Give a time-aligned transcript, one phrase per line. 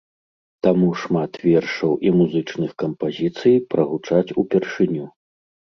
[0.67, 5.05] Таму шмат вершаў і музычных кампазіцый прагучаць упершыню.